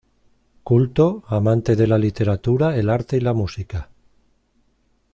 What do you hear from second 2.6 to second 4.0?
el arte y la música.